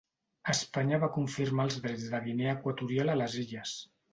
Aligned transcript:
Espanya 0.53 0.99
va 1.03 1.09
confirmar 1.17 1.67
els 1.69 1.77
drets 1.83 2.09
de 2.15 2.23
Guinea 2.27 2.57
Equatorial 2.57 3.17
a 3.17 3.19
les 3.21 3.41
illes. 3.45 3.79